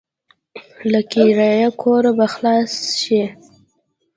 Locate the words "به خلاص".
2.17-2.73